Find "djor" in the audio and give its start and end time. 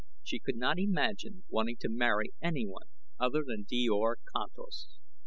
3.69-4.15